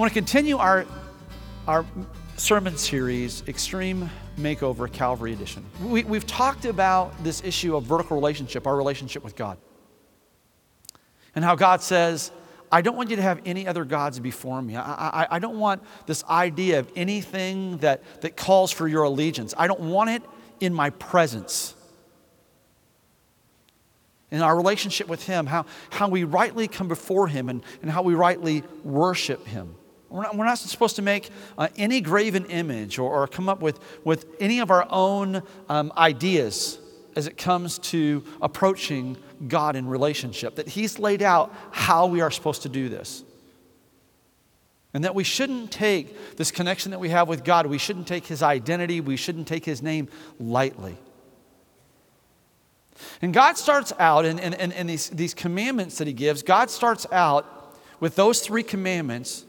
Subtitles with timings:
[0.00, 0.86] Want to continue our,
[1.68, 1.84] our
[2.38, 5.62] sermon series, Extreme Makeover Calvary Edition.
[5.84, 9.58] We, we've talked about this issue of vertical relationship, our relationship with God,
[11.34, 12.32] and how God says,
[12.72, 14.74] I don't want you to have any other gods before me.
[14.74, 14.80] I,
[15.24, 19.52] I, I don't want this idea of anything that, that calls for your allegiance.
[19.58, 20.22] I don't want it
[20.60, 21.74] in my presence.
[24.30, 28.00] In our relationship with Him, how, how we rightly come before Him and, and how
[28.00, 29.74] we rightly worship Him.
[30.10, 33.62] We're not, we're not supposed to make uh, any graven image or, or, come up
[33.62, 36.78] with, with any of our own um, ideas
[37.14, 40.56] as it comes to approaching God in relationship.
[40.56, 43.22] That He's laid out how we are supposed to do this.
[44.92, 48.26] And that we shouldn't take this connection that we have with God, we shouldn't take
[48.26, 50.08] His identity, we shouldn't take His name
[50.40, 50.96] lightly.
[53.22, 56.68] And God starts out in, in, in, in these, these commandments that He gives, God
[56.68, 59.44] starts out with those three commandments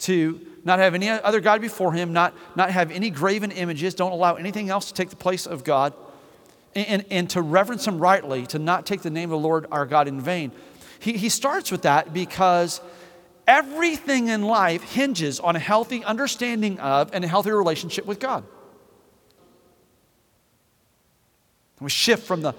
[0.00, 4.12] to not have any other God before him, not, not have any graven images, don't
[4.12, 5.94] allow anything else to take the place of God,
[6.74, 9.86] and, and to reverence him rightly, to not take the name of the Lord our
[9.86, 10.52] God in vain.
[10.98, 12.80] He, he starts with that because
[13.46, 18.44] everything in life hinges on a healthy understanding of and a healthy relationship with God.
[21.80, 22.54] We shift from the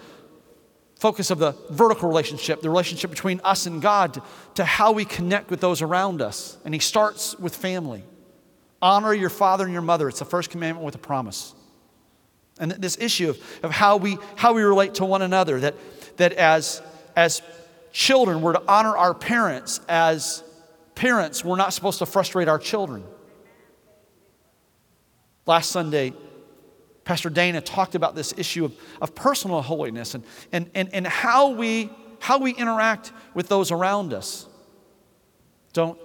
[1.01, 4.21] focus of the vertical relationship, the relationship between us and God,
[4.53, 6.59] to, how we connect with those around us.
[6.63, 8.03] And he starts with family.
[8.83, 10.07] Honor your father and your mother.
[10.09, 11.55] It's the first commandment with a promise.
[12.59, 15.75] And this issue of, of how, we, how we relate to one another, that,
[16.17, 16.83] that as,
[17.15, 17.41] as
[17.91, 19.81] children, we're to honor our parents.
[19.89, 20.43] As
[20.93, 23.03] parents, we're not supposed to frustrate our children.
[25.47, 26.13] Last Sunday,
[27.03, 31.49] Pastor Dana talked about this issue of, of personal holiness and, and, and, and how,
[31.49, 34.47] we, how we interact with those around us.
[35.73, 35.97] Don't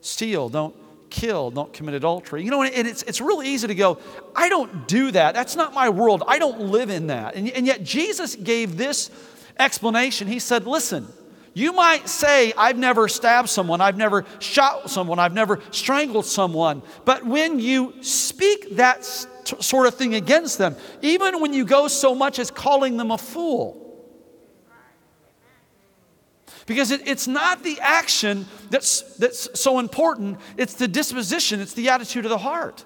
[0.00, 0.74] steal, don't
[1.10, 2.42] kill, don't commit adultery.
[2.42, 3.98] You know, and it's, it's really easy to go,
[4.34, 5.34] I don't do that.
[5.34, 6.22] That's not my world.
[6.26, 7.36] I don't live in that.
[7.36, 9.10] And, and yet Jesus gave this
[9.58, 10.26] explanation.
[10.26, 11.06] He said, Listen,
[11.54, 16.82] you might say, I've never stabbed someone, I've never shot someone, I've never strangled someone.
[17.04, 19.04] But when you speak that
[19.44, 23.10] t- sort of thing against them, even when you go so much as calling them
[23.10, 23.80] a fool.
[26.66, 31.90] Because it, it's not the action that's, that's so important, it's the disposition, it's the
[31.90, 32.84] attitude of the heart.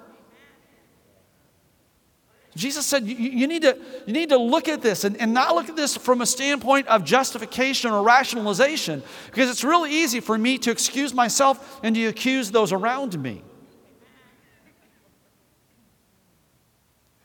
[2.56, 5.54] Jesus said, you, you, need, to, you need to look at this and, and not
[5.54, 10.36] look at this from a standpoint of justification or rationalization, because it's really easy for
[10.36, 13.44] me to excuse myself and to accuse those around me.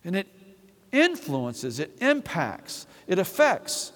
[0.06, 0.28] And it
[0.91, 3.91] influences, it impacts, it affects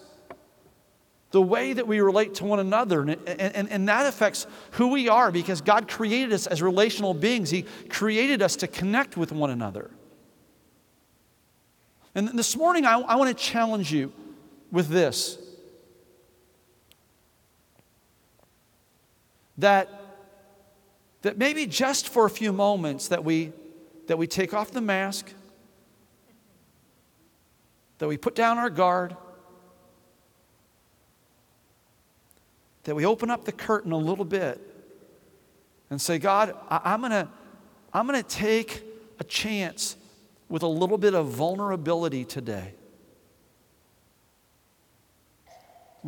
[1.31, 3.01] the way that we relate to one another.
[3.01, 7.49] And, and, and that affects who we are because God created us as relational beings.
[7.49, 9.91] He created us to connect with one another.
[12.15, 14.11] And this morning, I, I want to challenge you
[14.71, 15.37] with this
[19.57, 19.89] that,
[21.23, 23.51] that maybe just for a few moments that we,
[24.07, 25.33] that we take off the mask
[27.97, 29.15] that we put down our guard,
[32.83, 34.61] that we open up the curtain a little bit
[35.89, 37.27] and say, God, I, am going to
[37.93, 38.83] I'm going to take
[39.19, 39.95] a chance
[40.49, 42.73] with a little bit of vulnerability today.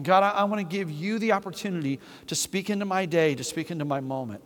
[0.02, 3.44] God, I, I want to give you the opportunity to speak into my day, to
[3.44, 4.44] speak into my moment.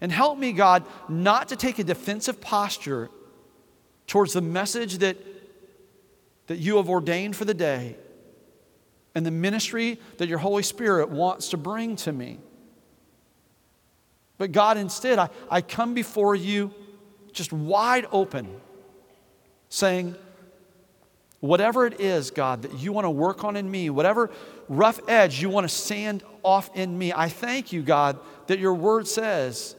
[0.00, 3.10] And help me, God, not to take a defensive posture
[4.06, 5.16] towards the message that
[6.46, 7.96] that you have ordained for the day
[9.14, 12.38] and the ministry that your Holy Spirit wants to bring to me.
[14.36, 16.72] But God, instead, I, I come before you
[17.32, 18.48] just wide open,
[19.68, 20.16] saying,
[21.44, 24.30] Whatever it is, God, that you want to work on in me, whatever
[24.66, 28.72] rough edge you want to sand off in me, I thank you, God, that your
[28.72, 29.76] word says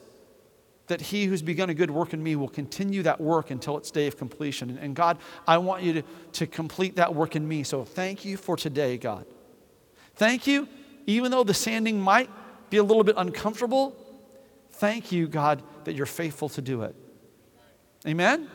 [0.87, 3.91] that he who's begun a good work in me will continue that work until its
[3.91, 4.77] day of completion.
[4.79, 5.17] And God,
[5.47, 6.03] I want you to,
[6.33, 7.63] to complete that work in me.
[7.63, 9.25] So thank you for today, God.
[10.15, 10.67] Thank you,
[11.07, 12.29] even though the sanding might
[12.69, 13.95] be a little bit uncomfortable,
[14.71, 16.95] thank you, God, that you're faithful to do it.
[18.07, 18.49] Amen?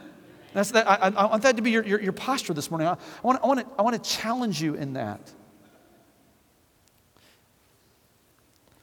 [0.53, 2.89] That's that, I, I want that to be your, your, your posture this morning.
[2.89, 5.21] I, I, want, I, want to, I want to challenge you in that.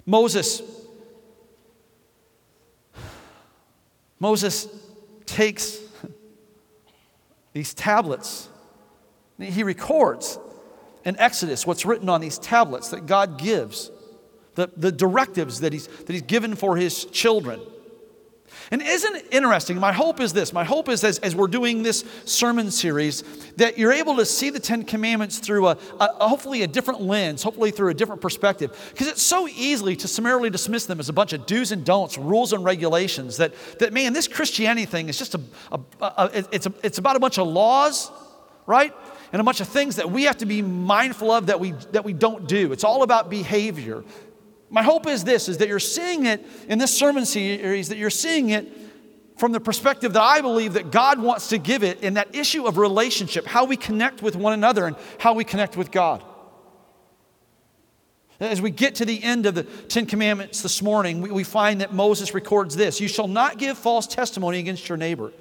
[0.06, 0.62] Moses
[4.20, 4.68] Moses
[5.26, 5.78] takes
[7.54, 8.50] these tablets,
[9.40, 10.40] he records
[11.06, 13.92] in Exodus what's written on these tablets that God gives
[14.56, 17.62] the, the directives that he's, that he's given for his children.
[18.70, 19.80] And isn't it interesting?
[19.80, 20.52] My hope is this.
[20.52, 23.24] My hope is as, as we're doing this sermon series,
[23.56, 27.44] that you're able to see the Ten Commandments through a, a hopefully a different lens,
[27.44, 28.78] hopefully through a different perspective.
[28.92, 32.18] Because it's so easily to summarily dismiss them as a bunch of do's and don'ts,
[32.18, 35.42] rules and regulations, that, that man, this Christianity thing is just a,
[35.72, 38.12] a, a it's, a it's about a bunch of laws,
[38.66, 38.94] right?
[39.32, 42.06] And a bunch of things that we have to be mindful of that we, that
[42.06, 42.72] we don't do.
[42.72, 44.04] It's all about behavior.
[44.70, 48.10] My hope is this is that you're seeing it in this sermon series that you're
[48.10, 48.68] seeing it
[49.38, 52.66] from the perspective that I believe that God wants to give it in that issue
[52.66, 56.24] of relationship, how we connect with one another and how we connect with God.
[58.40, 61.82] As we get to the end of the Ten Commandments this morning, we, we find
[61.82, 65.32] that Moses records this You shall not give false testimony against your neighbor.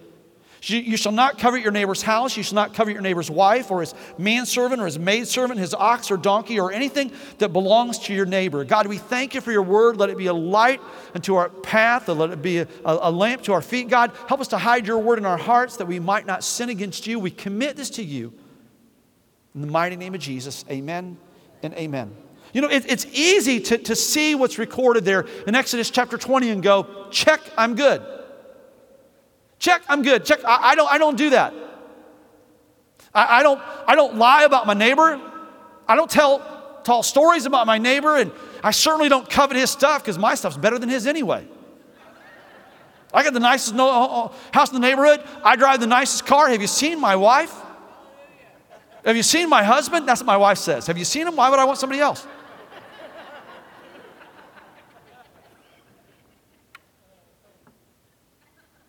[0.69, 2.37] You shall not covet your neighbor's house.
[2.37, 6.11] You shall not covet your neighbor's wife or his manservant or his maidservant, his ox
[6.11, 8.65] or donkey or anything that belongs to your neighbor.
[8.65, 9.97] God, we thank you for your word.
[9.97, 10.81] Let it be a light
[11.15, 12.09] unto our path.
[12.09, 13.89] and Let it be a, a lamp to our feet.
[13.89, 16.69] God, help us to hide your word in our hearts that we might not sin
[16.69, 17.21] against you.
[17.21, 18.33] We commit this to you.
[19.55, 21.17] In the mighty name of Jesus, amen
[21.63, 22.15] and amen.
[22.53, 26.51] You know, it, it's easy to, to see what's recorded there in Exodus chapter 20
[26.51, 28.16] and go, check, I'm good.
[29.67, 30.25] Check, I'm good.
[30.25, 31.53] Check, I, I don't, I don't do that.
[33.13, 35.21] I, I, don't, I don't lie about my neighbor.
[35.89, 38.31] I don't tell tall stories about my neighbor, and
[38.63, 41.49] I certainly don't covet his stuff because my stuff's better than his anyway.
[43.13, 45.21] I got the nicest house in the neighborhood.
[45.43, 46.49] I drive the nicest car.
[46.49, 47.53] Have you seen my wife?
[49.05, 50.07] Have you seen my husband?
[50.07, 50.87] That's what my wife says.
[50.87, 51.35] Have you seen him?
[51.35, 52.25] Why would I want somebody else?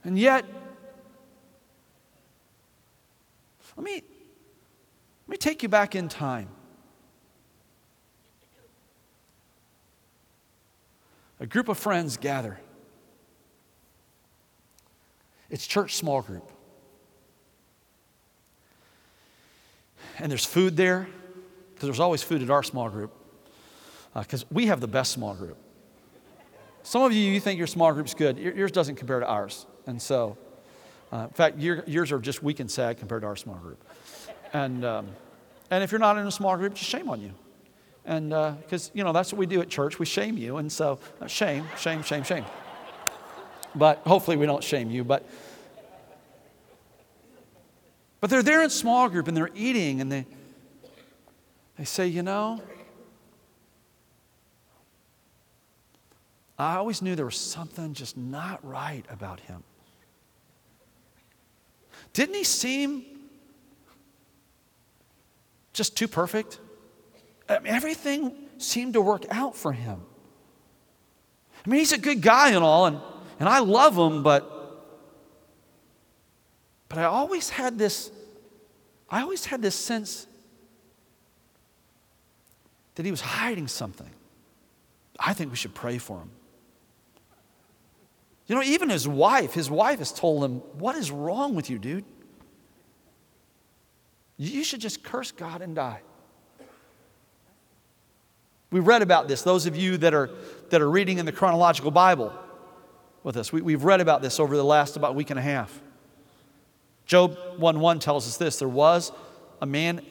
[0.03, 0.45] And yet,
[3.77, 4.03] let me,
[5.27, 6.49] let me take you back in time.
[11.39, 12.59] A group of friends gather.
[15.49, 16.51] It's church small group.
[20.17, 21.07] And there's food there,
[21.73, 23.13] because there's always food at our small group,
[24.15, 25.57] because uh, we have the best small group.
[26.81, 28.39] Some of you, you think your small group's good.
[28.39, 29.67] Yours doesn't compare to ours.
[29.85, 30.37] And so,
[31.11, 33.83] uh, in fact, your, yours are just weak and sad compared to our small group.
[34.53, 35.07] And, um,
[35.71, 37.31] and if you're not in a small group, just shame on you.
[38.05, 39.99] And because, uh, you know, that's what we do at church.
[39.99, 40.57] We shame you.
[40.57, 42.45] And so, uh, shame, shame, shame, shame.
[43.75, 45.03] But hopefully we don't shame you.
[45.03, 45.27] But,
[48.21, 50.25] but they're there in small group and they're eating and they,
[51.77, 52.61] they say, you know,
[56.57, 59.63] I always knew there was something just not right about him.
[62.13, 63.05] Didn't he seem
[65.73, 66.59] just too perfect?
[67.47, 70.01] I mean, everything seemed to work out for him.
[71.65, 72.99] I mean, he's a good guy and all, and,
[73.39, 74.57] and I love him, but
[76.89, 78.11] but I always had this,
[79.09, 80.27] I always had this sense
[82.95, 84.09] that he was hiding something.
[85.19, 86.31] I think we should pray for him.
[88.47, 91.77] You know, even his wife, his wife has told him, What is wrong with you,
[91.77, 92.05] dude?
[94.37, 96.01] You should just curse God and die.
[98.69, 99.41] We read about this.
[99.41, 100.29] Those of you that are,
[100.69, 102.33] that are reading in the chronological Bible
[103.23, 105.81] with us, we, we've read about this over the last about week and a half.
[107.05, 109.11] Job 1 1 tells us this there was
[109.61, 110.01] a man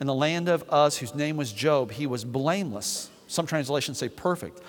[0.00, 1.92] in the land of Uz whose name was Job.
[1.92, 3.10] He was blameless.
[3.26, 4.60] Some translations say perfect.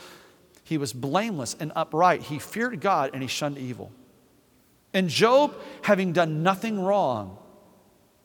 [0.67, 2.23] He was blameless and upright.
[2.23, 3.89] He feared God and he shunned evil.
[4.93, 7.37] And Job, having done nothing wrong,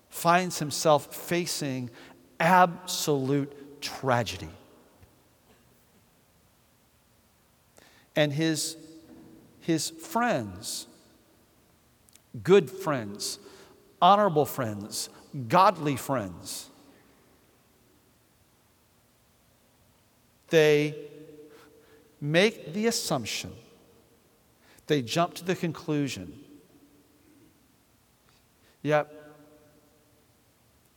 [0.09, 1.89] finds himself facing
[2.41, 4.49] absolute tragedy.
[8.17, 8.77] And his,
[9.61, 10.89] his friends,
[12.43, 13.39] good friends,
[14.01, 15.11] honorable friends,
[15.49, 16.71] godly friends,
[20.49, 20.97] they
[22.23, 23.52] make the assumption,
[24.87, 26.33] they jump to the conclusion
[28.83, 29.12] yep,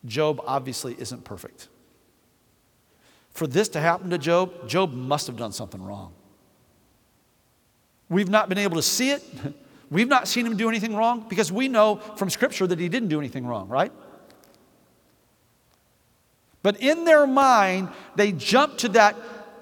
[0.05, 1.67] Job obviously isn't perfect.
[3.31, 6.13] For this to happen to Job, Job must have done something wrong.
[8.09, 9.23] We've not been able to see it.
[9.91, 13.09] We've not seen him do anything wrong because we know from Scripture that he didn't
[13.09, 13.91] do anything wrong, right?
[16.63, 19.15] But in their mind, they jump to that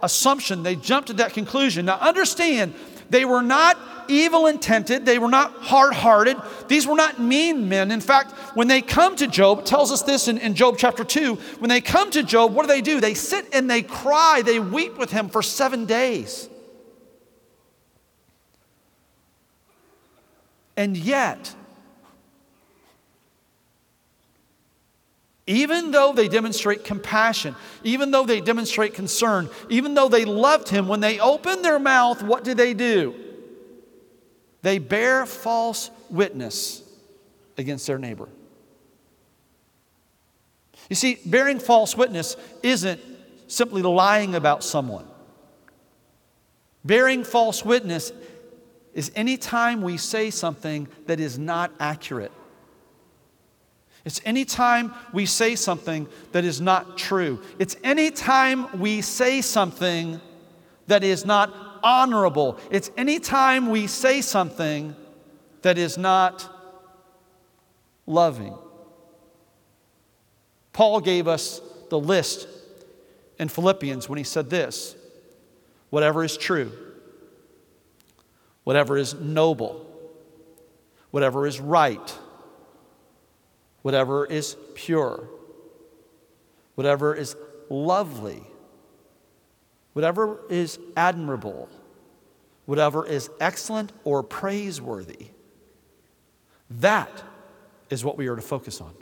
[0.03, 1.85] assumption, they jump to that conclusion.
[1.85, 2.75] Now, understand
[3.09, 7.91] They were not evil intended, they were not hard hearted, these were not mean men.
[7.91, 11.35] In fact, when they come to Job, tells us this in, in Job chapter 2.
[11.59, 12.99] When they come to Job, what do they do?
[12.99, 16.49] They sit and they cry, they weep with him for seven days.
[20.75, 21.55] And yet,
[25.45, 30.87] even though they demonstrate compassion, even though they demonstrate concern, even though they loved him,
[30.87, 33.13] when they open their mouth, what do they do?
[34.61, 36.81] They bear false witness
[37.57, 38.29] against their neighbor.
[40.89, 43.01] You see, bearing false witness isn't
[43.47, 45.05] simply lying about someone.
[46.85, 48.13] Bearing false witness
[48.93, 52.31] is any time we say something that is not accurate.
[54.05, 57.41] It's any time we say something that is not true.
[57.57, 60.19] It's any time we say something
[60.87, 62.59] that is not honorable.
[62.69, 64.95] It's any time we say something
[65.61, 66.49] that is not
[68.05, 68.57] loving.
[70.73, 72.47] Paul gave us the list
[73.39, 74.95] in Philippians when he said this
[75.91, 76.71] whatever is true,
[78.63, 79.85] whatever is noble,
[81.11, 82.17] whatever is right,
[83.83, 85.29] whatever is pure,
[86.73, 87.35] whatever is
[87.69, 88.41] lovely,
[89.93, 91.69] whatever is admirable,
[92.65, 95.27] whatever is excellent or praiseworthy.
[96.69, 97.23] That
[97.91, 98.95] is what we are to focus on.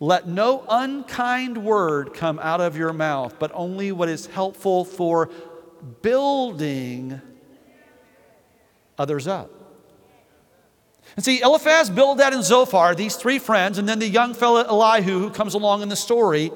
[0.00, 5.30] Let no unkind word come out of your mouth, but only what is helpful for
[6.02, 7.20] building
[8.96, 9.57] others up.
[11.18, 15.18] And see, Eliphaz, Bildad, and Zophar, these three friends, and then the young fellow Elihu
[15.18, 16.52] who comes along in the story,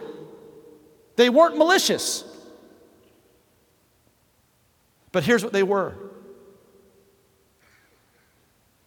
[1.16, 2.22] they weren't malicious.
[5.10, 5.96] But here's what they were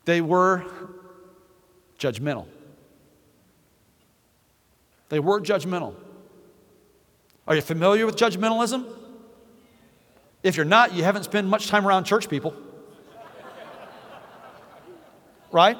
[0.06, 0.64] they were
[2.00, 2.46] judgmental.
[5.10, 5.94] They were judgmental.
[7.50, 8.86] Are you familiar with judgmentalism?
[10.42, 12.56] If you're not, you haven't spent much time around church people.
[15.56, 15.78] Right?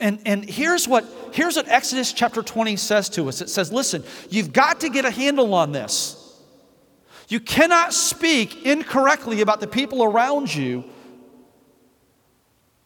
[0.00, 4.02] And, and here's, what, here's what Exodus chapter 20 says to us it says, listen,
[4.28, 6.36] you've got to get a handle on this.
[7.28, 10.82] You cannot speak incorrectly about the people around you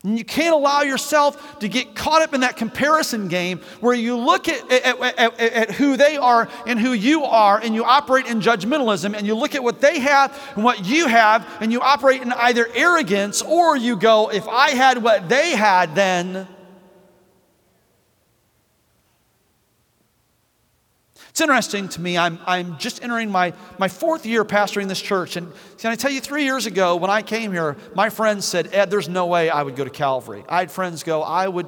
[0.06, 4.16] and you can't allow yourself to get caught up in that comparison game where you
[4.16, 8.26] look at, at, at, at, who they are and who you are, and you operate
[8.26, 11.80] in judgmentalism, and you look at what they have and what you have, and you
[11.80, 16.46] operate in either arrogance or you go, if I had what they had, then
[21.36, 22.16] It's interesting to me.
[22.16, 25.36] I'm, I'm just entering my, my fourth year pastoring this church.
[25.36, 28.72] And can I tell you, three years ago when I came here, my friends said,
[28.72, 30.46] Ed, there's no way I would go to Calvary.
[30.48, 31.66] I had friends go, I would,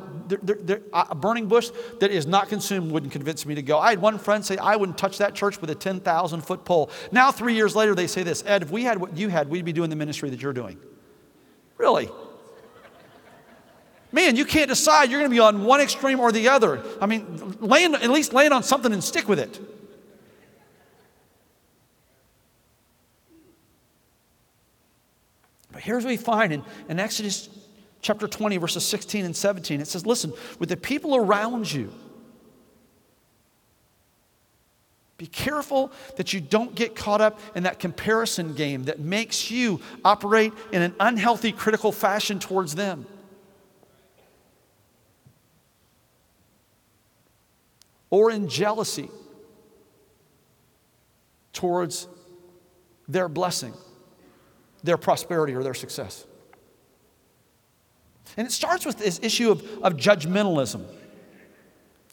[0.94, 1.68] a burning bush
[2.00, 3.78] that is not consumed wouldn't convince me to go.
[3.78, 6.88] I had one friend say, I wouldn't touch that church with a 10,000 foot pole.
[7.12, 9.66] Now, three years later, they say this Ed, if we had what you had, we'd
[9.66, 10.78] be doing the ministry that you're doing.
[11.76, 12.08] Really?
[14.10, 15.10] Man, you can't decide.
[15.10, 16.82] You're going to be on one extreme or the other.
[17.00, 19.60] I mean, land, at least land on something and stick with it.
[25.72, 27.50] But here's what we find in, in Exodus
[28.00, 29.80] chapter 20, verses 16 and 17.
[29.80, 31.92] It says, Listen, with the people around you,
[35.18, 39.80] be careful that you don't get caught up in that comparison game that makes you
[40.04, 43.04] operate in an unhealthy, critical fashion towards them.
[48.10, 49.10] Or in jealousy
[51.52, 52.08] towards
[53.08, 53.74] their blessing,
[54.82, 56.24] their prosperity, or their success.
[58.36, 60.84] And it starts with this issue of, of judgmentalism.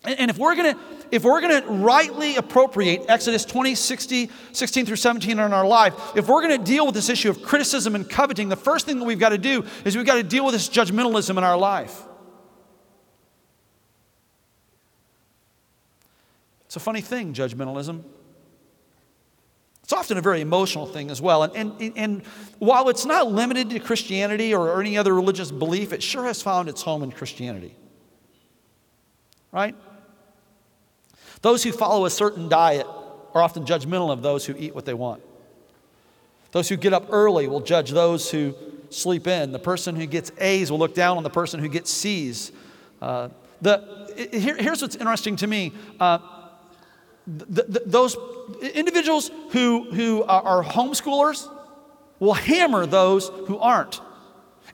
[0.03, 0.77] And, and if we're gonna
[1.11, 6.27] if we're gonna rightly appropriate Exodus 20, 60, 16 through 17 in our life, if
[6.27, 9.19] we're gonna deal with this issue of criticism and coveting, the first thing that we've
[9.19, 12.03] got to do is we've got to deal with this judgmentalism in our life.
[16.75, 18.03] It's a funny thing, judgmentalism.
[19.81, 21.43] It's often a very emotional thing as well.
[21.43, 22.25] And, and, and
[22.59, 26.67] while it's not limited to Christianity or any other religious belief, it sure has found
[26.67, 27.77] its home in Christianity.
[29.53, 29.73] Right?
[31.41, 32.85] Those who follow a certain diet
[33.33, 35.23] are often judgmental of those who eat what they want.
[36.51, 38.53] Those who get up early will judge those who
[38.89, 39.53] sleep in.
[39.53, 42.51] The person who gets A's will look down on the person who gets C's.
[43.01, 43.29] Uh,
[43.61, 45.71] the, here, here's what's interesting to me.
[46.01, 46.19] Uh,
[47.27, 48.15] th- th- those
[48.61, 51.49] individuals who, who are homeschoolers
[52.19, 54.01] will hammer those who aren't.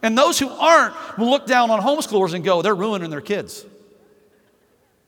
[0.01, 3.65] And those who aren't will look down on homeschoolers and go, they're ruining their kids.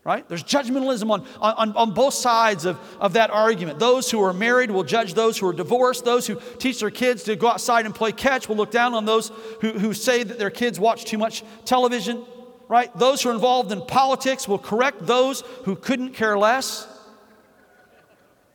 [0.03, 0.27] Right?
[0.27, 3.79] There's judgmentalism on, on, on both sides of, of that argument.
[3.79, 6.03] Those who are married will judge those who are divorced.
[6.03, 9.05] Those who teach their kids to go outside and play catch will look down on
[9.05, 9.31] those
[9.61, 12.25] who, who say that their kids watch too much television.
[12.67, 12.95] Right?
[12.97, 16.85] Those who are involved in politics will correct those who couldn't care less.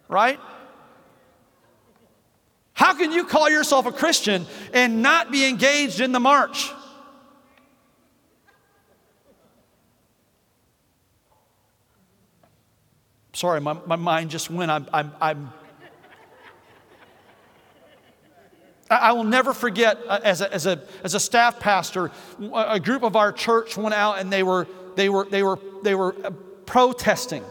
[0.09, 0.41] Right?
[2.73, 6.71] How can you call yourself a Christian and not be engaged in the march?
[13.33, 14.71] Sorry, my, my mind just went.
[14.71, 15.53] I'm, I'm, I'm
[18.91, 22.11] I will never forget, uh, as a, as, a, as a staff pastor,
[22.55, 25.95] a group of our church went out and they were, they were, they were, they
[25.95, 26.31] were uh,
[26.65, 27.45] protesting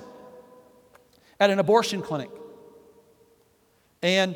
[1.40, 2.32] at an abortion clinic.
[4.02, 4.36] And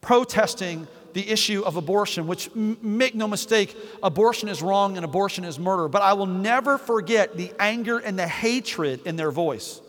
[0.00, 5.44] protesting the issue of abortion, which, m- make no mistake, abortion is wrong and abortion
[5.44, 5.88] is murder.
[5.88, 9.80] But I will never forget the anger and the hatred in their voice.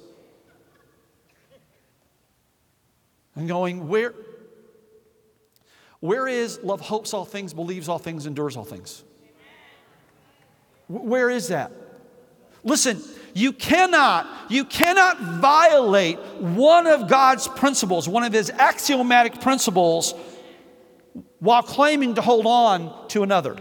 [3.35, 4.13] And going, where,
[5.99, 9.03] where is love hopes all things, believes all things, endures all things?
[10.87, 11.71] Where is that?
[12.63, 13.01] Listen,
[13.35, 20.13] you cannot, you cannot violate one of God's principles, one of his axiomatic principles,
[21.39, 23.57] while claiming to hold on to another.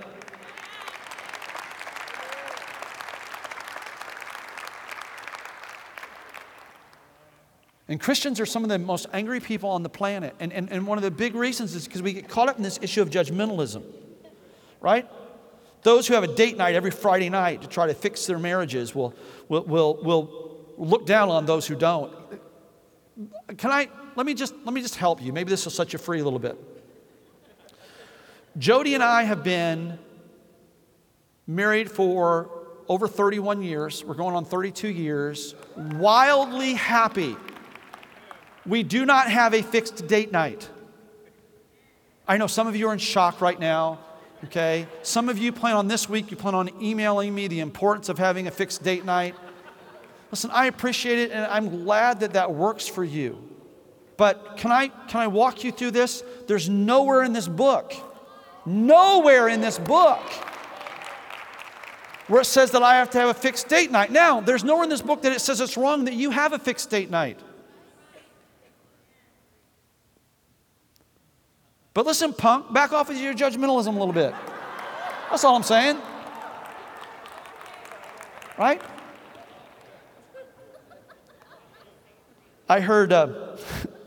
[7.89, 10.37] And Christians are some of the most angry people on the planet.
[10.39, 12.63] And, and, and one of the big reasons is because we get caught up in
[12.63, 13.83] this issue of judgmentalism,
[14.81, 15.09] right?
[15.85, 18.95] Those who have a date night every Friday night to try to fix their marriages
[18.95, 19.15] will,
[19.49, 22.11] will, will, will look down on those who don't.
[23.59, 25.31] Can I, let me just, let me just help you.
[25.33, 26.57] Maybe this will set you free a little bit.
[28.57, 29.99] Jody and I have been
[31.47, 32.49] married for
[32.89, 34.03] over 31 years.
[34.03, 35.55] We're going on 32 years.
[35.77, 37.37] Wildly happy.
[38.65, 40.67] We do not have a fixed date night.
[42.27, 43.99] I know some of you are in shock right now
[44.45, 44.87] okay?
[45.03, 48.19] Some of you plan on this week, you plan on emailing me the importance of
[48.19, 49.35] having a fixed date night.
[50.31, 53.43] Listen, I appreciate it and I'm glad that that works for you.
[54.17, 56.23] But can I, can I walk you through this?
[56.47, 57.95] There's nowhere in this book,
[58.65, 60.21] nowhere in this book
[62.29, 64.11] where it says that I have to have a fixed date night.
[64.11, 66.59] Now, there's nowhere in this book that it says it's wrong that you have a
[66.59, 67.39] fixed date night.
[71.95, 74.35] But listen, punk, back off of your judgmentalism a little bit.
[75.31, 75.99] That's all I'm saying.
[78.59, 78.83] Right?
[82.69, 83.57] I heard, uh,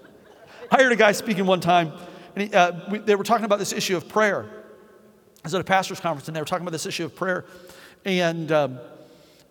[0.72, 1.94] I heard a guy speaking one time,
[2.36, 4.50] and he, uh, we, they were talking about this issue of prayer.
[4.50, 7.46] I was at a pastor's conference, and they were talking about this issue of prayer,
[8.04, 8.80] and um,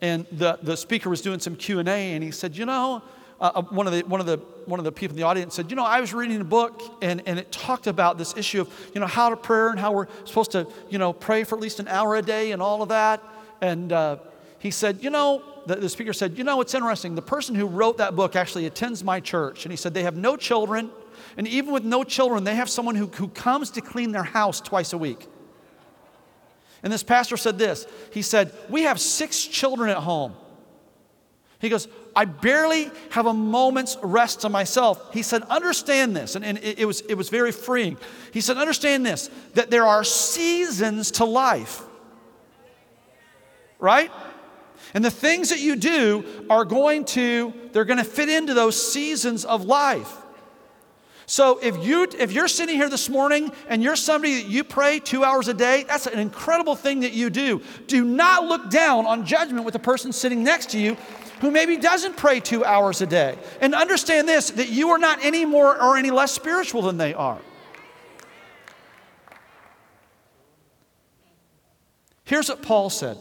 [0.02, 3.02] and the, the speaker was doing some Q and A, and he said, you know,
[3.40, 5.54] uh, uh, one, of the, one, of the, one of the people in the audience
[5.54, 8.62] said, You know, I was reading a book and, and it talked about this issue
[8.62, 11.56] of, you know, how to pray and how we're supposed to, you know, pray for
[11.56, 13.22] at least an hour a day and all of that.
[13.60, 14.16] And uh,
[14.58, 17.14] he said, You know, the, the speaker said, You know, it's interesting.
[17.14, 19.66] The person who wrote that book actually attends my church.
[19.66, 20.90] And he said, They have no children.
[21.36, 24.60] And even with no children, they have someone who, who comes to clean their house
[24.60, 25.26] twice a week.
[26.82, 30.34] And this pastor said this He said, We have six children at home.
[31.58, 35.12] He goes, I barely have a moment's rest to myself.
[35.12, 36.34] He said, Understand this.
[36.34, 37.98] And, and it, it, was, it was very freeing.
[38.32, 41.82] He said, Understand this that there are seasons to life,
[43.78, 44.10] right?
[44.94, 48.80] And the things that you do are going to, they're going to fit into those
[48.92, 50.10] seasons of life.
[51.26, 55.00] So if you if you're sitting here this morning and you're somebody that you pray
[55.00, 57.60] 2 hours a day, that's an incredible thing that you do.
[57.88, 60.96] Do not look down on judgment with the person sitting next to you
[61.40, 63.36] who maybe doesn't pray 2 hours a day.
[63.60, 67.14] And understand this that you are not any more or any less spiritual than they
[67.14, 67.40] are.
[72.24, 73.18] Here's what Paul said.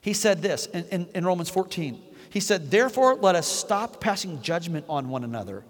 [0.00, 2.00] He said this in, in, in Romans 14.
[2.30, 5.64] He said, Therefore, let us stop passing judgment on one another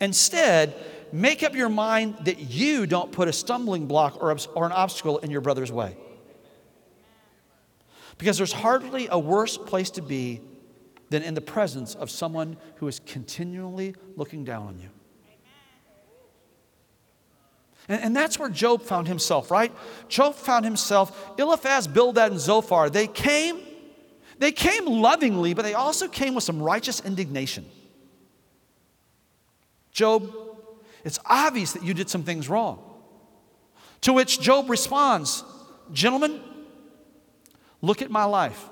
[0.00, 0.74] Instead,
[1.12, 5.18] make up your mind that you don't put a stumbling block or, or an obstacle
[5.18, 5.96] in your brother's way.
[8.18, 10.40] Because there's hardly a worse place to be
[11.10, 14.88] than in the presence of someone who is continually looking down on you.
[17.88, 19.70] And, and, that's where Job found himself, right?
[20.08, 22.88] Job found himself, Eliphaz, Bildad, and Zophar.
[22.88, 23.60] They came
[24.38, 27.66] They came lovingly, but they also came with some righteous indignation.
[29.92, 30.32] Job,
[31.04, 32.82] it's obvious that you did some things wrong.
[34.00, 35.44] To which Job responds,
[35.92, 36.40] Gentlemen,
[37.84, 38.70] look at my life.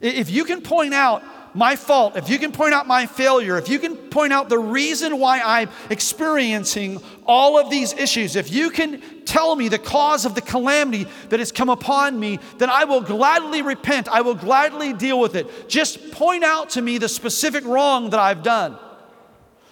[0.00, 1.22] If you can point out
[1.54, 4.58] my fault, if you can point out my failure, if you can point out the
[4.58, 10.24] reason why I'm experiencing all of these issues, if you can tell me the cause
[10.24, 14.08] of the calamity that has come upon me, then I will gladly repent.
[14.08, 15.68] I will gladly deal with it.
[15.68, 18.78] Just point out to me the specific wrong that I've done.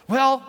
[0.08, 0.42] Well,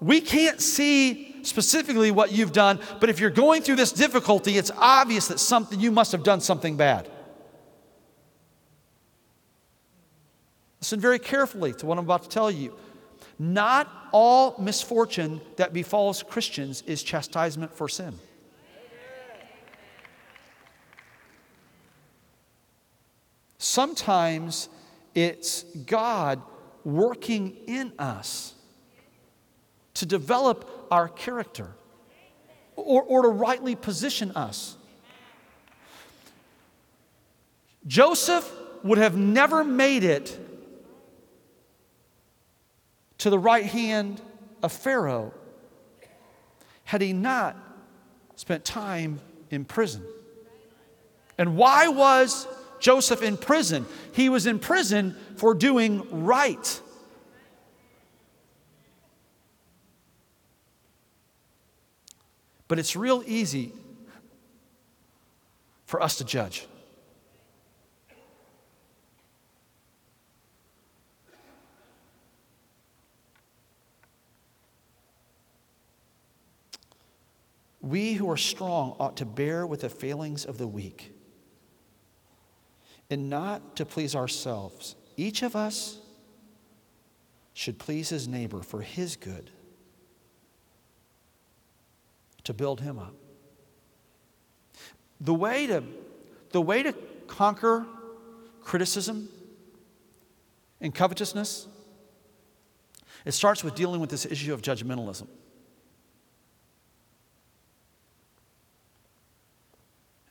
[0.00, 4.70] we can't see specifically what you've done, but if you're going through this difficulty, it's
[4.76, 7.10] obvious that something you must have done something bad.
[10.80, 12.76] Listen very carefully to what I'm about to tell you.
[13.38, 18.14] Not all misfortune that befalls Christians is chastisement for sin.
[23.58, 24.68] Sometimes
[25.14, 26.40] it's God
[26.84, 28.54] working in us
[29.94, 31.74] to develop our character
[32.76, 34.76] or, or to rightly position us.
[37.86, 38.50] Joseph
[38.84, 40.38] would have never made it
[43.18, 44.20] to the right hand
[44.62, 45.32] of Pharaoh
[46.84, 47.56] had he not
[48.36, 49.20] spent time
[49.50, 50.02] in prison.
[51.36, 52.46] And why was
[52.80, 53.86] Joseph in prison?
[54.12, 56.80] He was in prison for doing right.
[62.68, 63.72] But it's real easy
[65.86, 66.66] for us to judge.
[77.80, 81.14] We who are strong ought to bear with the failings of the weak
[83.08, 84.94] and not to please ourselves.
[85.16, 85.98] Each of us
[87.54, 89.50] should please his neighbor for his good,
[92.48, 93.12] to build him up.
[95.20, 95.84] The way to,
[96.52, 96.94] the way to
[97.26, 97.84] conquer
[98.62, 99.28] criticism
[100.80, 101.68] and covetousness,
[103.26, 105.26] it starts with dealing with this issue of judgmentalism.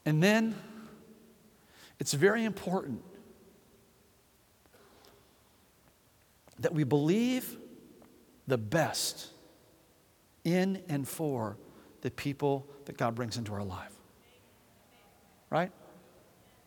[0.03, 0.56] And then
[1.99, 3.03] it's very important
[6.58, 7.58] that we believe
[8.47, 9.27] the best
[10.43, 11.58] in and for
[12.07, 13.91] the people that God brings into our life.
[15.49, 15.73] Right?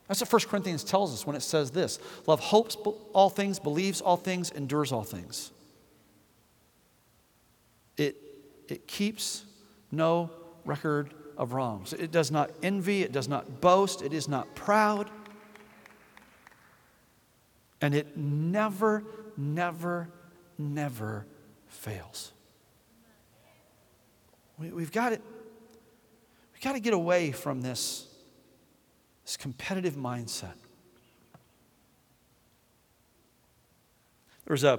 [0.06, 2.76] That's what 1 Corinthians tells us when it says this love hopes
[3.14, 5.50] all things, believes all things, endures all things.
[7.96, 8.18] It,
[8.68, 9.46] it keeps
[9.90, 10.30] no
[10.66, 11.94] record of wrongs.
[11.94, 15.08] It does not envy, it does not boast, it is not proud.
[17.80, 19.04] And it never,
[19.38, 20.10] never,
[20.58, 21.24] never
[21.66, 22.32] fails.
[24.60, 25.22] We, have got it.
[26.52, 28.06] We've got to get away from this,
[29.24, 30.54] this competitive mindset.
[34.44, 34.78] There was a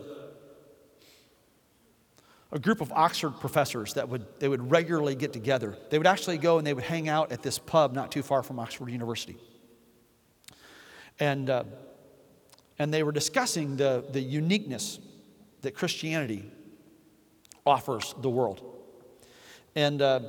[2.51, 5.77] a group of Oxford professors that would, they would regularly get together.
[5.89, 8.43] They would actually go and they would hang out at this pub not too far
[8.43, 9.37] from Oxford University.
[11.19, 11.63] And, uh,
[12.77, 14.99] and they were discussing the, the uniqueness
[15.61, 16.51] that Christianity
[17.65, 18.80] offers the world.
[19.75, 20.19] And uh,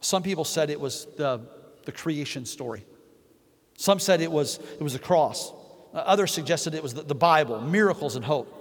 [0.00, 1.40] some people said it was the,
[1.84, 2.84] the creation story.
[3.76, 5.52] Some said it was, it was the cross.
[5.94, 8.54] Others suggested it was the, the Bible, miracles and hope.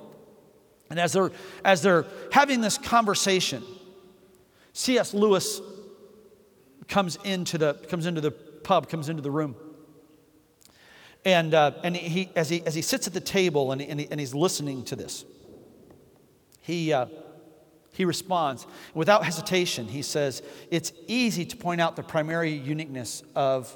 [0.89, 1.31] And as they're,
[1.65, 3.63] as they're having this conversation,
[4.73, 5.13] C.S.
[5.13, 5.59] Lewis
[6.87, 9.55] comes into the, comes into the pub, comes into the room.
[11.25, 14.07] And, uh, and he, as, he, as he sits at the table and, and, he,
[14.09, 15.25] and he's listening to this,
[16.61, 17.07] he, uh,
[17.97, 18.67] he responds.
[18.93, 23.75] Without hesitation, he says, It's easy to point out the primary uniqueness of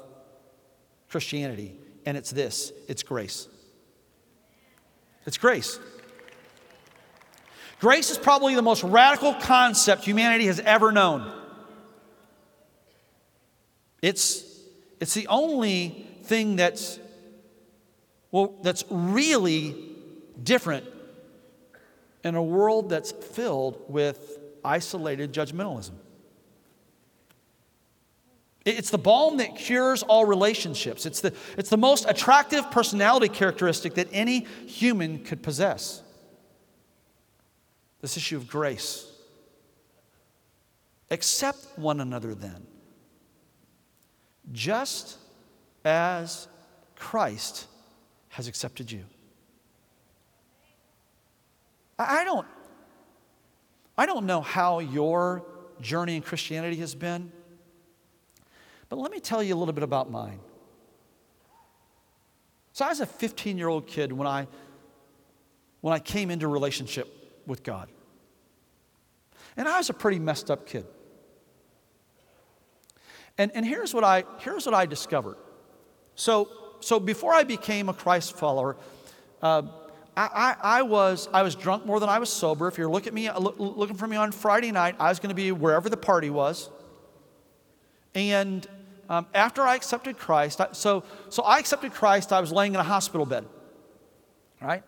[1.08, 3.48] Christianity, and it's this it's grace.
[5.26, 5.80] It's grace.
[7.80, 11.28] Grace is probably the most radical concept humanity has ever known.
[14.02, 14.44] It's,
[15.00, 17.00] it's the only thing that's,
[18.30, 19.96] well, that's really
[20.40, 20.86] different
[22.24, 25.94] in a world that's filled with isolated judgmentalism.
[28.64, 31.04] It's the balm that cures all relationships.
[31.04, 36.02] It's the, it's the most attractive personality characteristic that any human could possess
[38.00, 39.08] this issue of grace.
[41.10, 42.66] Accept one another then,
[44.52, 45.18] just
[45.84, 46.46] as
[46.96, 47.66] Christ
[48.30, 49.04] has accepted you.
[52.08, 52.46] I don't,
[53.96, 55.44] I don't know how your
[55.80, 57.32] journey in Christianity has been,
[58.88, 60.40] but let me tell you a little bit about mine.
[62.72, 64.46] So I was a 15 year old kid when I,
[65.80, 67.88] when I came into relationship with God.
[69.56, 70.86] And I was a pretty messed up kid.
[73.36, 75.36] And, and here's, what I, here's what I discovered.
[76.14, 76.48] So,
[76.80, 78.76] so before I became a Christ follower,
[79.42, 79.62] uh,
[80.14, 82.68] I, I, was, I was drunk more than I was sober.
[82.68, 85.30] If you're looking, at me, look, looking for me on Friday night, I was going
[85.30, 86.68] to be wherever the party was.
[88.14, 88.66] And
[89.08, 92.80] um, after I accepted Christ, I, so, so I accepted Christ, I was laying in
[92.80, 93.46] a hospital bed,
[94.60, 94.82] right?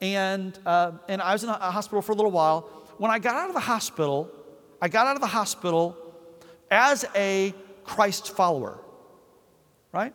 [0.00, 2.62] And, uh, and I was in a hospital for a little while.
[2.98, 4.30] When I got out of the hospital,
[4.80, 5.96] I got out of the hospital
[6.70, 7.52] as a
[7.84, 8.78] Christ follower,
[9.92, 10.14] right?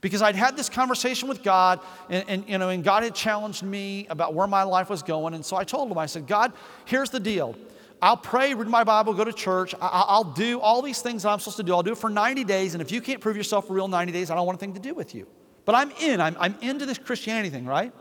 [0.00, 3.64] Because I'd had this conversation with God, and, and, you know, and God had challenged
[3.64, 5.34] me about where my life was going.
[5.34, 6.52] And so I told him, I said, God,
[6.84, 7.56] here's the deal.
[8.00, 9.74] I'll pray, read my Bible, go to church.
[9.80, 11.74] I, will do all these things that I'm supposed to do.
[11.74, 12.74] I'll do it for 90 days.
[12.74, 14.88] And if you can't prove yourself for real 90 days, I don't want anything to
[14.88, 15.26] do with you.
[15.64, 16.20] But I'm in.
[16.20, 17.92] I'm, I'm into this Christianity thing, right?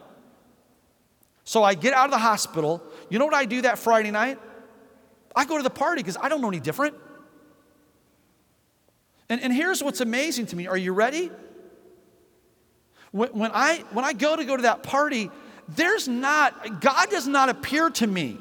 [1.43, 2.83] So I get out of the hospital.
[3.09, 4.37] You know what I do that Friday night?
[5.35, 6.95] I go to the party because I don't know any different.
[9.29, 10.67] And, and here's what's amazing to me.
[10.67, 11.31] Are you ready?
[13.11, 15.31] When, when, I, when I go to go to that party,
[15.67, 18.37] there's not, God does not appear to me,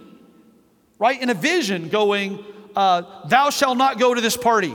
[0.99, 4.75] right, in a vision going, uh, Thou shalt not go to this party.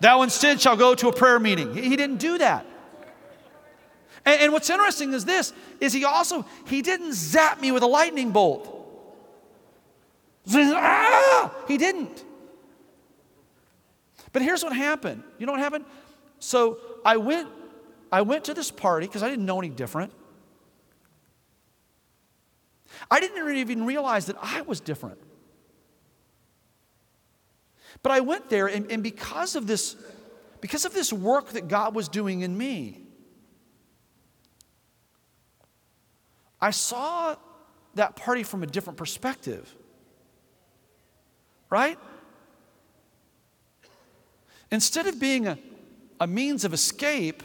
[0.00, 1.74] Thou instead shall go to a prayer meeting.
[1.74, 2.66] He, didn't do that.
[4.24, 7.86] And, and what's interesting is this, is he also, he didn't zap me with a
[7.86, 8.72] lightning bolt.
[11.66, 12.24] He didn't.
[14.32, 15.22] But here's what happened.
[15.38, 15.84] You know what happened?
[16.38, 17.48] So I went,
[18.10, 20.12] I went to this party because I didn't know any different.
[23.10, 25.18] I didn't even realize that I was different.
[28.02, 29.96] But I went there, and, and because of this,
[30.60, 33.02] because of this work that God was doing in me,
[36.60, 37.36] I saw
[37.94, 39.74] that party from a different perspective.
[41.68, 41.98] Right?
[44.70, 45.58] Instead of being a,
[46.20, 47.42] a means of escape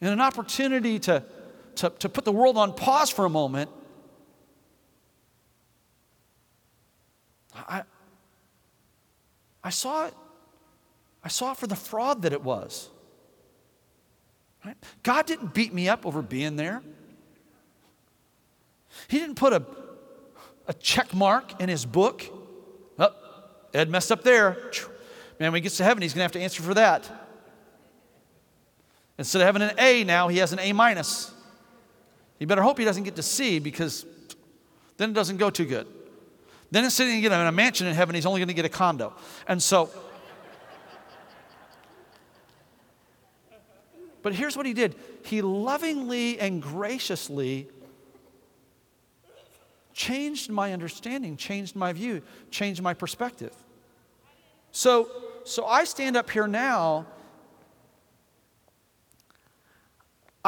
[0.00, 1.24] and an opportunity to,
[1.76, 3.70] to, to put the world on pause for a moment,
[7.54, 7.82] I,
[9.62, 10.14] I saw it.
[11.24, 12.88] I saw it for the fraud that it was.
[14.64, 14.76] Right?
[15.02, 16.80] God didn't beat me up over being there.
[19.08, 19.62] He didn't put a,
[20.66, 22.24] a check mark in his book.
[22.98, 23.10] Oh,
[23.74, 24.56] Ed messed up there.
[25.38, 27.27] Man, when he gets to heaven, he's going to have to answer for that.
[29.18, 31.32] Instead of having an A now, he has an A minus.
[32.38, 34.06] You better hope he doesn't get to C because
[34.96, 35.86] then it doesn't go too good.
[36.70, 39.12] Then instead of getting a mansion in heaven, he's only going to get a condo.
[39.48, 39.90] And so,
[44.22, 47.68] but here's what he did he lovingly and graciously
[49.94, 53.52] changed my understanding, changed my view, changed my perspective.
[54.70, 55.10] So,
[55.44, 57.06] so I stand up here now.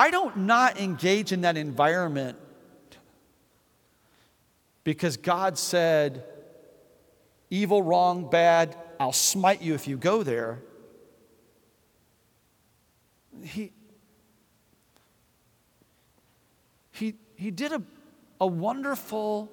[0.00, 2.38] I don't not engage in that environment
[4.82, 6.24] because God said,
[7.50, 10.62] evil, wrong, bad, I'll smite you if you go there.
[13.42, 13.72] He,
[16.92, 17.82] he, he did a,
[18.40, 19.52] a wonderful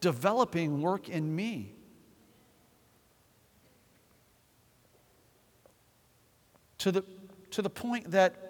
[0.00, 1.76] developing work in me.
[6.78, 7.04] to the,
[7.50, 8.45] to the point that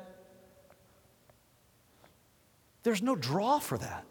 [2.87, 4.05] there's no draw for that.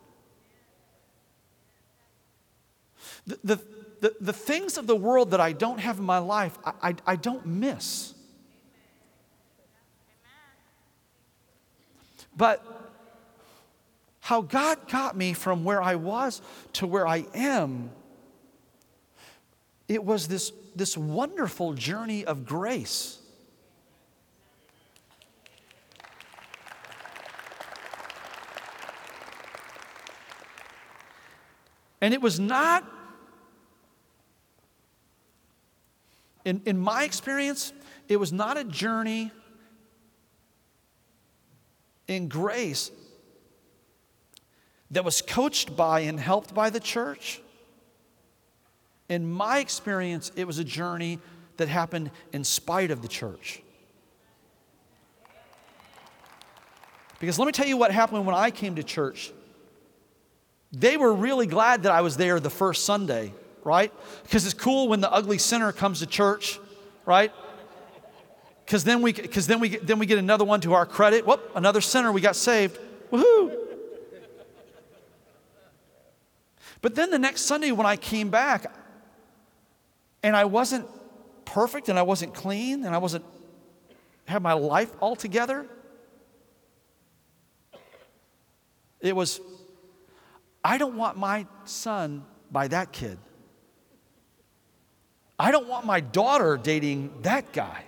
[3.26, 3.62] The, the,
[4.02, 6.96] the, the, things of the world that I don't have in my life, I, I,
[7.08, 8.14] I don't miss.
[12.36, 12.62] But
[14.20, 16.42] how God got me from where I was
[16.74, 17.92] to where I am,
[19.88, 23.20] it was this, this wonderful journey of grace.
[32.02, 32.84] And it was not,
[36.44, 37.74] in, in my experience,
[38.08, 39.32] it was not a journey
[42.08, 42.92] in grace
[44.92, 47.42] that was coached by and helped by the church.
[49.10, 51.20] In my experience, it was a journey
[51.58, 53.62] that happened in spite of the church.
[57.20, 59.32] Because let me tell you what happened when I came to church
[60.78, 63.34] they were really glad that I was there the first Sunday,
[63.64, 63.94] right?
[64.24, 66.60] Because it's cool when the ugly sinner comes to church,
[67.06, 67.32] right?
[68.66, 71.26] Because then we, because then we, then we get another one to our credit.
[71.26, 72.78] Whoop, another sinner, we got saved.
[73.10, 73.56] Woohoo!
[76.82, 78.72] But then the next Sunday when I came back,
[80.24, 80.88] and I wasn't
[81.46, 83.24] perfect, and I wasn't clean, and I wasn't
[84.26, 85.68] had my life all together.
[89.00, 89.40] It was,
[90.66, 93.20] I don't want my son by that kid.
[95.38, 97.84] I don't want my daughter dating that guy.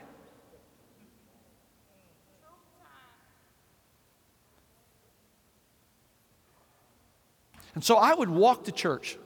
[7.73, 9.17] And so I would walk to church.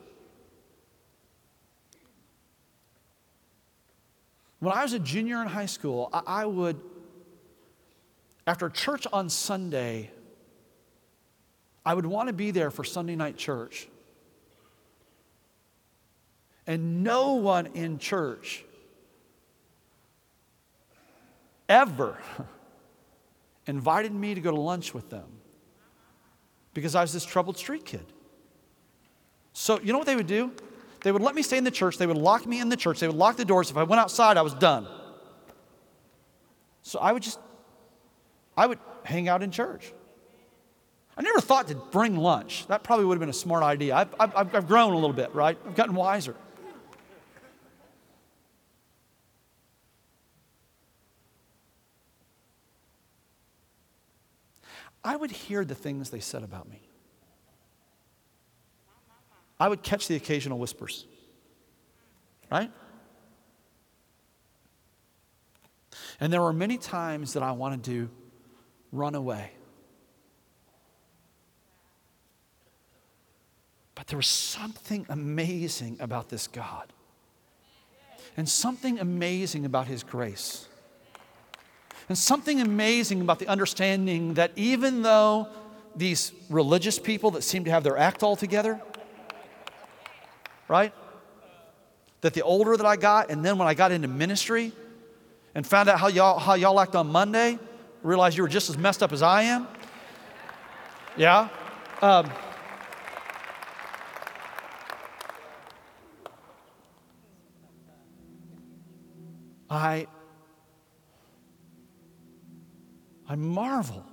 [4.59, 6.79] When I was a junior in high school, I, would,
[8.47, 10.09] after church on Sunday,
[11.85, 13.87] I would want to be there for Sunday night church.
[16.67, 18.63] And no one in church
[21.67, 22.17] ever
[23.65, 25.27] invited me to go to lunch with them
[26.73, 28.05] because I was this troubled street kid.
[29.53, 30.51] So, you know what they would do?
[31.01, 31.97] They would let me stay in the church.
[31.97, 32.99] They would lock me in the church.
[32.99, 33.71] They would lock the doors.
[33.71, 34.87] If I went outside, I was done.
[36.83, 37.39] So I would just,
[38.55, 39.93] I would hang out in church.
[41.17, 42.65] I never thought to bring lunch.
[42.67, 43.95] That probably would have been a smart idea.
[43.95, 45.57] I've, I've, I've grown a little bit, right?
[45.65, 46.35] I've gotten wiser.
[55.03, 56.81] I would hear the things they said about me.
[59.59, 61.05] I would catch the occasional whispers.
[62.51, 62.71] Right?
[66.19, 68.09] And there were many times that I wanted to
[68.91, 69.51] run away.
[74.01, 76.91] But there was something amazing about this God,
[78.35, 80.67] and something amazing about His grace,
[82.09, 85.49] and something amazing about the understanding that even though
[85.95, 88.81] these religious people that seem to have their act all together,
[90.67, 90.91] right?
[92.21, 94.71] That the older that I got, and then when I got into ministry
[95.53, 97.59] and found out how y'all, how y'all act on Monday,
[98.01, 99.67] realized you were just as messed up as I am.
[101.17, 101.49] Yeah?
[102.01, 102.31] Um,
[109.71, 110.05] I,
[113.27, 114.05] I marvel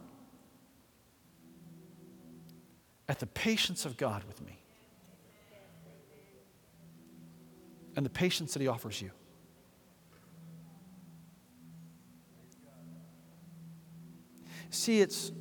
[3.09, 4.59] at the patience of God with me.
[7.99, 9.11] and the patience that He offers you.
[14.71, 15.33] See, it's,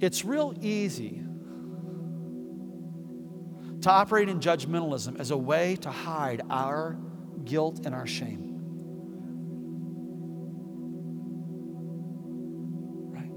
[0.00, 1.22] it's real easy
[3.84, 6.96] to operate in judgmentalism as a way to hide our
[7.44, 8.54] guilt and our shame.
[13.12, 13.28] Right?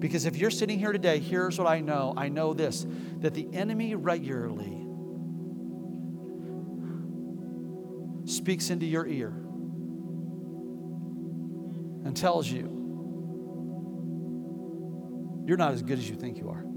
[0.00, 2.86] Because if you're sitting here today, here's what I know I know this
[3.18, 4.86] that the enemy regularly
[8.24, 9.34] speaks into your ear
[12.06, 12.78] and tells you
[15.46, 16.69] you're not as good as you think you are.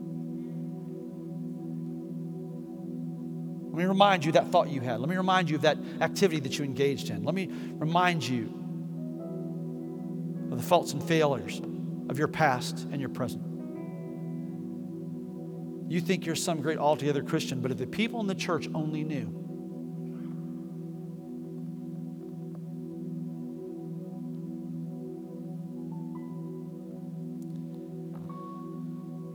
[3.74, 5.00] Let me remind you that thought you had.
[5.00, 7.24] Let me remind you of that activity that you engaged in.
[7.24, 8.44] Let me remind you
[10.52, 11.60] of the faults and failures
[12.08, 13.42] of your past and your present.
[15.92, 19.04] You think you're some great altogether Christian, but if the people in the church only
[19.04, 19.44] knew,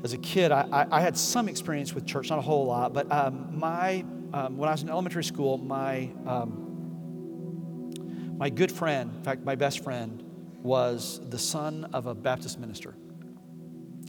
[0.05, 3.11] as a kid, I, I, had some experience with church, not a whole lot, but
[3.11, 7.95] um, my, um, when I was in elementary school, my, um,
[8.37, 10.23] my good friend, in fact, my best friend,
[10.63, 12.95] was the son of a Baptist minister.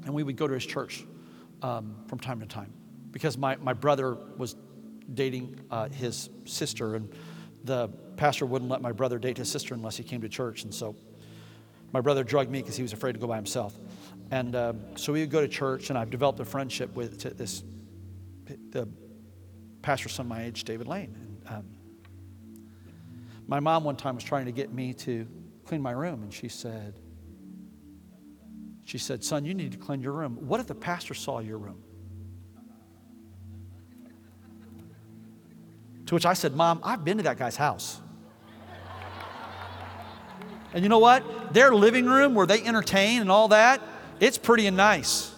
[0.05, 1.05] And we would go to his church
[1.61, 2.73] um, from time to time
[3.11, 4.55] because my, my brother was
[5.13, 7.13] dating uh, his sister, and
[7.63, 7.87] the
[8.17, 10.63] pastor wouldn't let my brother date his sister unless he came to church.
[10.63, 10.95] And so
[11.91, 13.77] my brother drugged me because he was afraid to go by himself.
[14.31, 17.63] And um, so we would go to church, and I've developed a friendship with this
[18.71, 18.87] the
[19.81, 21.15] pastor's son my age, David Lane.
[21.47, 21.65] And, um,
[23.47, 25.27] my mom one time was trying to get me to
[25.65, 26.21] clean my room.
[26.21, 26.99] And she said,
[28.85, 30.37] she said, son, you need to clean your room.
[30.41, 31.83] What if the pastor saw your room?
[36.07, 38.01] To which I said, Mom, I've been to that guy's house.
[40.73, 41.53] And you know what?
[41.53, 43.79] Their living room where they entertain and all that,
[44.19, 45.31] it's pretty and nice.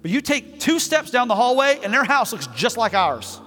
[0.00, 3.38] But you take two steps down the hallway and their house looks just like ours.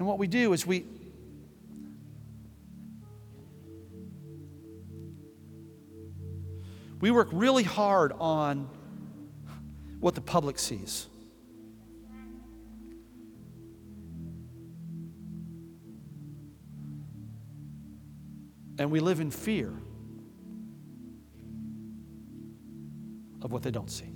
[0.00, 0.86] And what we do is we
[7.02, 8.66] we work really hard on
[10.00, 11.06] what the public sees.
[18.78, 19.74] And we live in fear
[23.42, 24.09] of what they don't see.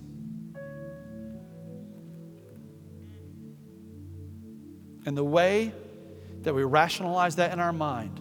[5.07, 5.73] And the way
[6.43, 8.21] that we rationalize that in our mind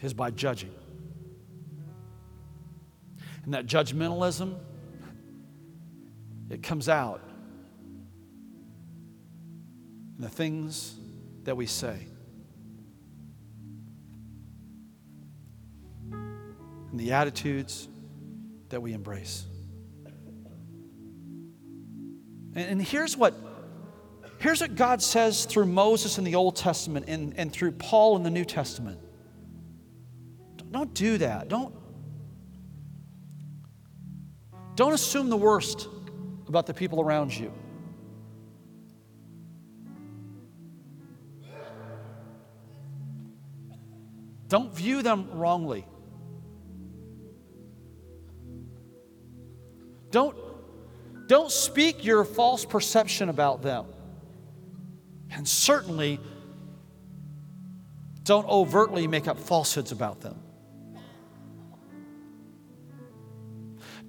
[0.00, 0.72] is by judging.
[3.44, 4.56] And that judgmentalism,
[6.50, 7.22] it comes out
[10.16, 10.94] in the things
[11.44, 12.06] that we say.
[16.10, 17.88] And the attitudes
[18.68, 19.46] that we embrace.
[22.58, 23.34] And, here's what
[24.38, 28.22] here's what God says through Moses in the Old Testament and, and through Paul in
[28.22, 28.98] the New Testament.
[30.70, 31.48] Don't do that.
[31.48, 31.74] Don't,
[34.74, 35.88] don't assume the worst
[36.46, 37.52] about the people around you.
[44.48, 45.86] Don't view them wrongly.
[50.10, 50.36] Don't,
[51.28, 53.86] don't speak your false perception about them.
[55.30, 56.18] And certainly,
[58.24, 60.40] don't overtly make up falsehoods about them.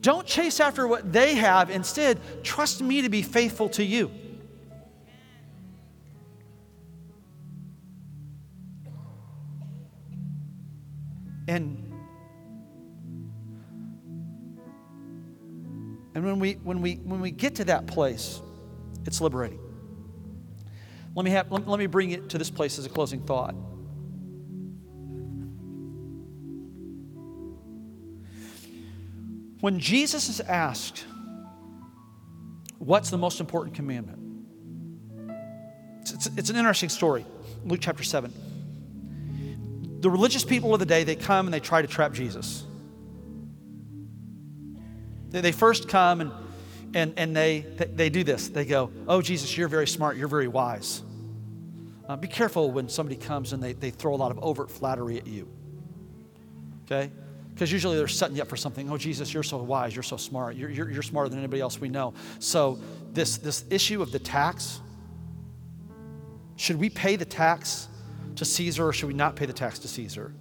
[0.01, 1.69] Don't chase after what they have.
[1.69, 4.09] Instead, trust me to be faithful to you.
[11.49, 11.88] And
[16.15, 18.41] and when we when we when we get to that place,
[19.05, 19.59] it's liberating.
[21.15, 23.55] Let me have let, let me bring it to this place as a closing thought.
[29.61, 31.05] When Jesus is asked,
[32.79, 34.17] What's the most important commandment?
[36.01, 37.25] It's, it's, it's, an interesting story.
[37.65, 38.31] Luke chapter 7.
[39.99, 42.63] The religious people of the day, they come and they try to trap Jesus.
[45.29, 46.31] They, first come and,
[46.93, 48.47] and, and they, they, they, do this.
[48.47, 51.03] They go, Oh, Jesus, you're very smart, you're very wise.
[52.07, 55.17] Uh, be careful when somebody comes and they, they throw a lot of overt flattery
[55.17, 55.47] at you.
[56.85, 57.11] Okay?
[57.53, 58.89] Because usually they're setting you up for something.
[58.89, 59.95] Oh, Jesus, you're so wise.
[59.95, 60.55] You're so smart.
[60.55, 62.13] You're, you're, you're smarter than anybody else we know.
[62.39, 62.79] So,
[63.11, 64.79] this, this issue of the tax
[66.59, 67.87] should we pay the tax
[68.35, 70.33] to Caesar or should we not pay the tax to Caesar?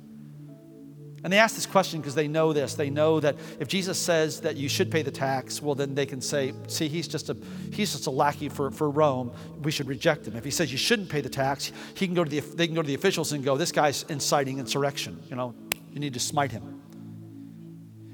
[1.25, 2.75] And they ask this question because they know this.
[2.75, 6.07] They know that if Jesus says that you should pay the tax, well, then they
[6.07, 7.37] can say, see, he's just a,
[7.73, 9.33] he's just a lackey for, for Rome.
[9.63, 10.37] We should reject him.
[10.37, 12.77] If he says you shouldn't pay the tax, he can go to the, they can
[12.77, 15.21] go to the officials and go, this guy's inciting insurrection.
[15.29, 15.55] You know,
[15.91, 16.83] you need to smite him.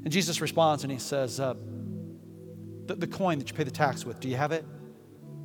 [0.05, 1.55] And Jesus responds and he says, uh,
[2.87, 4.65] the, the coin that you pay the tax with, do you have it?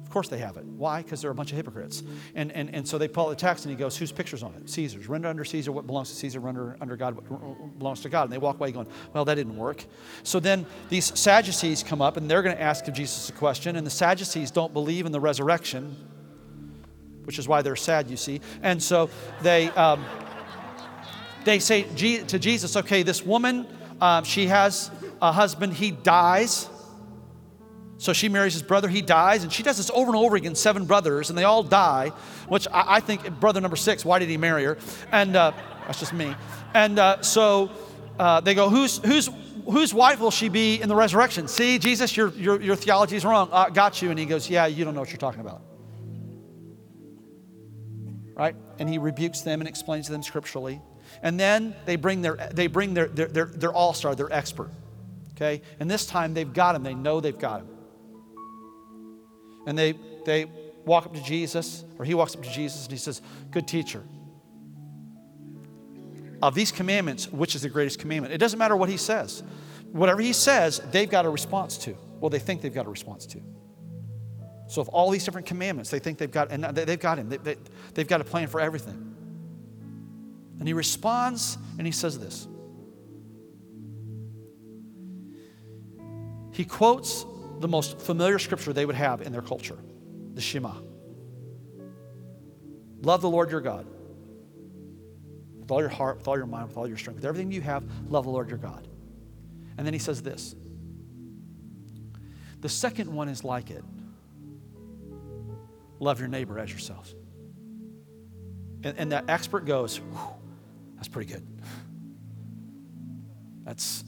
[0.09, 0.65] Of course they have it.
[0.65, 1.03] Why?
[1.03, 2.01] Because they're a bunch of hypocrites.
[2.33, 4.55] And, and, and so they pull out the tax and he goes, Whose picture's on
[4.55, 4.67] it?
[4.67, 5.07] Caesar's.
[5.07, 8.23] Render under Caesar what belongs to Caesar, render under God what belongs to God.
[8.23, 9.85] And they walk away going, Well, that didn't work.
[10.23, 13.75] So then these Sadducees come up and they're going to ask Jesus a question.
[13.75, 15.95] And the Sadducees don't believe in the resurrection,
[17.25, 18.41] which is why they're sad, you see.
[18.63, 19.11] And so
[19.43, 20.03] they, um,
[21.43, 23.67] they say to Jesus, Okay, this woman
[24.01, 24.91] um, she has
[25.21, 26.69] a husband, he dies.
[27.99, 30.55] So she marries his brother, he dies, and she does this over and over again,
[30.55, 32.13] seven brothers, and they all die,
[32.47, 34.77] which I, I think brother number six, why did he marry her?
[35.11, 35.51] And uh,
[35.85, 36.33] that's just me.
[36.73, 37.69] And uh, so
[38.17, 39.29] uh, they go, who's, who's,
[39.65, 41.49] whose wife will she be in the resurrection?
[41.49, 43.49] See, Jesus, your, your, your theology is wrong.
[43.51, 44.11] Uh, got you.
[44.11, 45.61] And he goes, yeah, you don't know what you're talking about.
[48.33, 48.55] Right?
[48.77, 50.81] And he rebukes them and explains to them scripturally.
[51.21, 54.71] And then they bring their, they bring their, their, their, their all star, their expert.
[55.33, 55.61] Okay?
[55.81, 56.83] And this time they've got him.
[56.83, 57.67] They know they've got him.
[59.65, 59.93] And they,
[60.25, 60.45] they
[60.85, 64.03] walk up to Jesus, or he walks up to Jesus and he says, Good teacher.
[66.41, 68.33] Of these commandments, which is the greatest commandment?
[68.33, 69.43] It doesn't matter what he says.
[69.91, 71.95] Whatever he says, they've got a response to.
[72.19, 73.41] Well, they think they've got a response to.
[74.67, 77.37] So, if all these different commandments, they think they've got, and they've got him, they,
[77.37, 77.55] they,
[77.93, 79.09] they've got a plan for everything.
[80.59, 82.47] And he responds and he says this
[86.51, 87.25] he quotes
[87.59, 89.77] the most familiar scripture they would have in their culture
[90.33, 90.73] the Shema.
[93.01, 93.85] Love the Lord your God
[95.59, 97.61] with all your heart, with all your mind, with all your strength, with everything you
[97.61, 98.87] have, love the Lord your God.
[99.77, 100.55] And then he says this
[102.61, 103.83] the second one is like it
[105.99, 107.13] love your neighbor as yourself.
[108.83, 109.99] And, and that expert goes,
[110.95, 111.45] that's pretty good.
[113.65, 114.03] That's,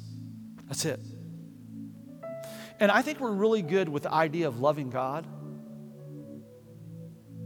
[0.68, 1.00] that's it.
[2.82, 5.28] And I think we're really good with the idea of loving God.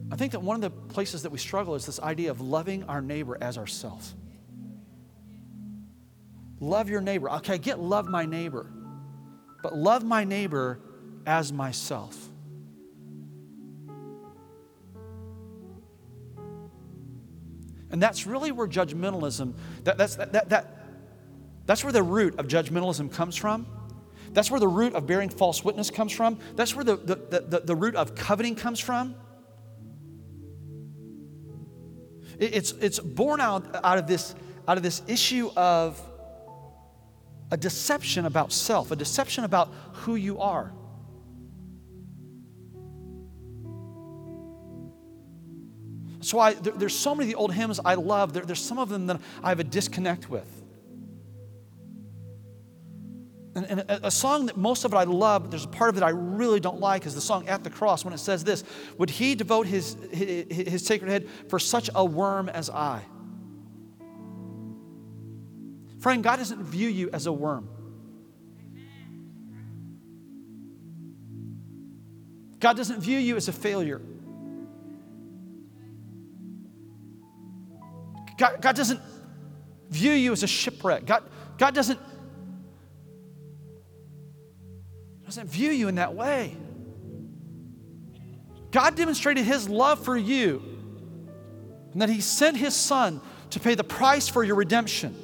[0.09, 2.86] I think that one of the places that we struggle is this idea of loving
[2.86, 4.15] our neighbor as ourselves.
[6.61, 7.29] Love your neighbor.
[7.29, 8.71] Okay, I get love my neighbor,
[9.61, 10.79] but love my neighbor
[11.25, 12.29] as myself.
[17.91, 20.86] And that's really where judgmentalism, that, that's, that, that, that,
[21.65, 23.67] that's where the root of judgmentalism comes from.
[24.36, 26.38] That's where the root of bearing false witness comes from.
[26.57, 29.15] That's where the, the, the, the root of coveting comes from.
[32.38, 34.36] It's, it's born out, out, of this,
[34.67, 36.01] out of this issue of
[37.49, 40.73] a deception about self, a deception about who you are.
[46.17, 48.33] That's why there, there's so many of the old hymns I love.
[48.33, 50.64] There, there's some of them that I have a disconnect with.
[53.56, 55.95] And, and a, a, song that most of it I love, there's a part of
[55.95, 58.66] it I really don't like, is the song At the Cross when it says this
[58.97, 63.01] Would he devote his, his, his sacred head for such a worm as I?
[65.99, 67.70] Friend, God doesn't view you as a worm.
[72.60, 74.01] God doesn't view you as a failure.
[78.38, 78.99] God, God doesn't
[79.89, 81.06] view you as a shipwreck.
[81.06, 81.24] God,
[81.58, 81.99] God doesn't
[85.26, 86.55] doesn't view you in that way.
[88.71, 90.61] God demonstrated his love for you
[91.93, 93.21] and that he sent his son
[93.51, 95.15] to pay the price for your redemption.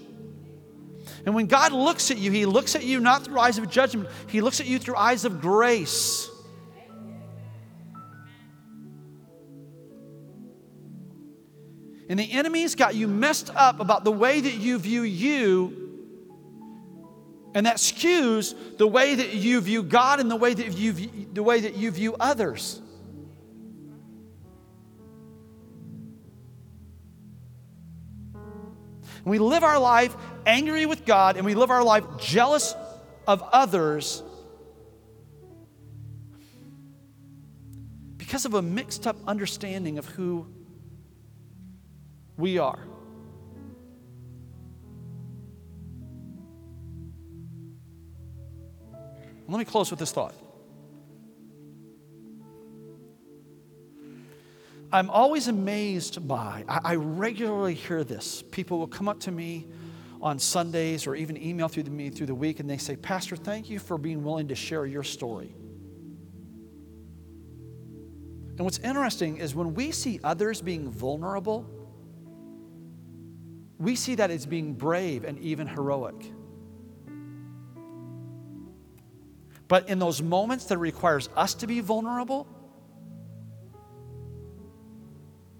[1.25, 4.09] And when God looks at you, he looks at you not through eyes of judgment,
[4.27, 6.29] he looks at you through eyes of grace.
[12.09, 15.90] And the enemy's got you messed up about the way that you view you
[17.53, 21.27] and that skews the way that you view God and the way that you view,
[21.33, 22.81] the way that you view others.
[29.23, 32.73] we live our life angry with God and we live our life jealous
[33.27, 34.23] of others
[38.17, 40.47] because of a mixed up understanding of who
[42.37, 42.79] we are.
[49.51, 50.33] Let me close with this thought.
[54.93, 58.43] I'm always amazed by, I, I, regularly hear this.
[58.51, 59.67] People will come up to me
[60.21, 63.69] on Sundays or even email through me through the week and they say, Pastor, thank
[63.69, 65.53] you for being willing to share your story.
[68.57, 71.69] And what's interesting is when we see others being vulnerable,
[73.79, 76.31] we see that as being brave and even heroic.
[79.71, 82.45] But in those moments that requires us to be vulnerable,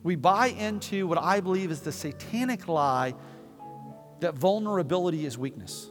[0.03, 3.13] we buy into what I believe is the satanic lie
[4.19, 5.87] that vulnerability is weakness.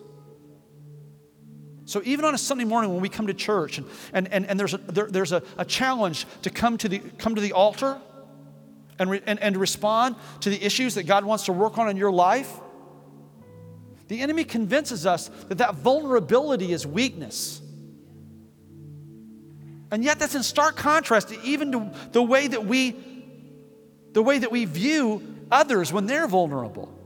[1.87, 4.61] So even on a Sunday morning when we come to church and, and, and, and
[4.61, 7.99] there's, a, there, there's a, a challenge to come to the, come to the altar
[8.99, 11.97] and, re, and, and respond to the issues that God wants to work on in
[11.97, 12.53] your life,
[14.09, 17.63] the enemy convinces us that that vulnerability is weakness.
[19.91, 22.97] And yet that's in stark contrast to even to the way that we
[24.13, 26.97] the way that we view others when they're vulnerable.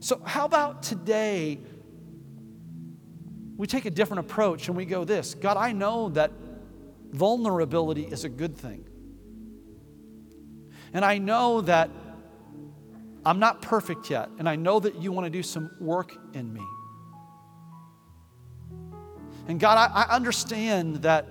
[0.00, 1.58] So how about today
[3.56, 6.32] we take a different approach and we go this, God, I know that
[7.10, 8.84] vulnerability is a good thing.
[10.92, 11.88] And I know that
[13.24, 16.52] I'm not perfect yet, and I know that you want to do some work in
[16.52, 16.62] me.
[19.48, 21.26] And God, I, I understand that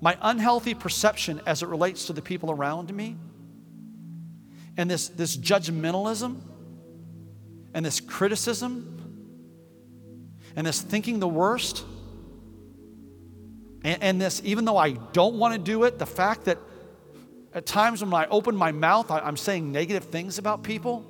[0.00, 3.16] my unhealthy perception as it relates to the people around me
[4.76, 6.40] and this, this judgmentalism
[7.72, 8.92] and this criticism
[10.54, 11.84] and this thinking the worst
[13.84, 16.58] and, and this, even though I don't want to do it, the fact that
[17.54, 21.06] at times when I open my mouth, I, I'm saying negative things about people.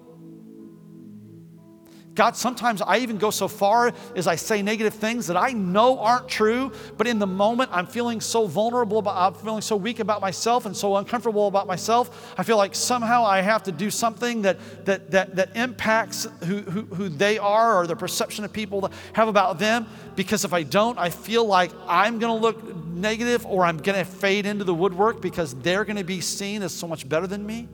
[2.17, 5.99] God, sometimes I even go so far as I say negative things that I know
[5.99, 10.01] aren't true, but in the moment I'm feeling so vulnerable, about, I'm feeling so weak
[10.01, 12.35] about myself and so uncomfortable about myself.
[12.39, 16.63] I feel like somehow I have to do something that, that, that, that impacts who,
[16.63, 19.87] who, who they are or the perception of people have about them,
[20.17, 23.99] because if I don't, I feel like I'm going to look negative or I'm going
[23.99, 27.27] to fade into the woodwork because they're going to be seen as so much better
[27.27, 27.69] than me.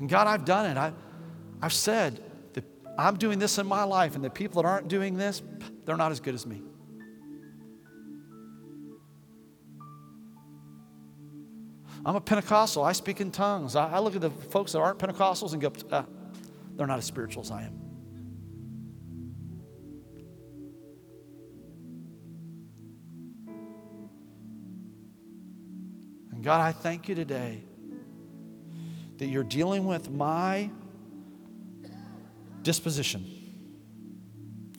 [0.00, 0.78] And God, I've done it.
[0.78, 0.92] I,
[1.62, 2.20] I've said
[2.54, 2.64] that
[2.98, 5.42] I'm doing this in my life, and the people that aren't doing this,
[5.84, 6.62] they're not as good as me.
[12.04, 12.82] I'm a Pentecostal.
[12.82, 13.76] I speak in tongues.
[13.76, 16.06] I, I look at the folks that aren't Pentecostals and go, ah,
[16.74, 17.78] they're not as spiritual as I am.
[26.32, 27.64] And God, I thank you today
[29.20, 30.70] that you're dealing with my
[32.62, 33.26] disposition.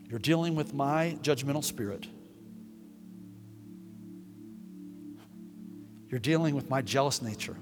[0.10, 2.08] You're dealing with my judgmental spirit.
[6.08, 7.56] You're dealing with my jealous nature.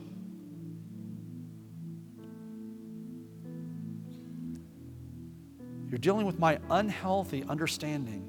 [5.90, 8.24] You're dealing with my unhealthy understanding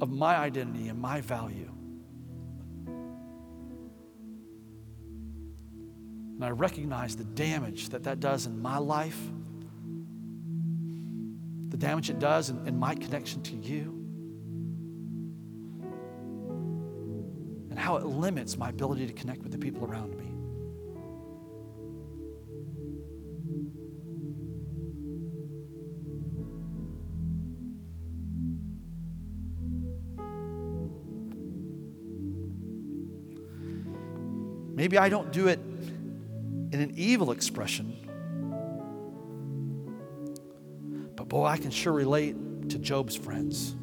[0.00, 1.72] of my identity and my value.
[6.44, 9.18] And I recognize the damage that that does in my life,
[11.70, 13.98] the damage it does in, in my connection to you,
[17.70, 20.26] and how it limits my ability to connect with the people around me.
[34.74, 35.58] Maybe I don't do it
[36.74, 37.96] in an evil expression.
[41.14, 42.34] But boy, I can sure relate
[42.70, 43.76] to Job's friends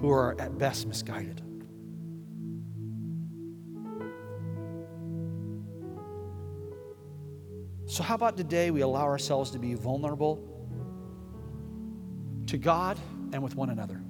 [0.00, 1.40] who are at best misguided.
[7.86, 10.42] So, how about today we allow ourselves to be vulnerable
[12.48, 12.98] to God
[13.32, 14.02] and with one another?